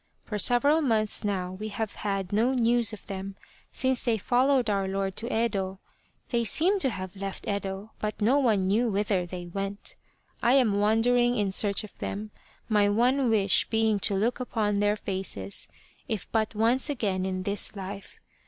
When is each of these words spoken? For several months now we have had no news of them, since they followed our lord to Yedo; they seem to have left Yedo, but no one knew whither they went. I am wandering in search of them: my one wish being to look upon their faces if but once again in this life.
For 0.25 0.39
several 0.39 0.81
months 0.81 1.23
now 1.23 1.51
we 1.51 1.67
have 1.67 1.93
had 1.97 2.33
no 2.33 2.55
news 2.55 2.91
of 2.91 3.05
them, 3.05 3.35
since 3.71 4.01
they 4.01 4.17
followed 4.17 4.67
our 4.67 4.87
lord 4.87 5.15
to 5.17 5.29
Yedo; 5.29 5.77
they 6.29 6.43
seem 6.43 6.79
to 6.79 6.89
have 6.89 7.15
left 7.15 7.45
Yedo, 7.45 7.91
but 7.99 8.19
no 8.19 8.39
one 8.39 8.65
knew 8.65 8.89
whither 8.89 9.27
they 9.27 9.45
went. 9.45 9.95
I 10.41 10.53
am 10.53 10.79
wandering 10.79 11.37
in 11.37 11.51
search 11.51 11.83
of 11.83 11.95
them: 11.99 12.31
my 12.67 12.89
one 12.89 13.29
wish 13.29 13.69
being 13.69 13.99
to 13.99 14.15
look 14.15 14.39
upon 14.39 14.79
their 14.79 14.95
faces 14.95 15.67
if 16.07 16.25
but 16.31 16.55
once 16.55 16.89
again 16.89 17.23
in 17.23 17.43
this 17.43 17.75
life. 17.75 18.19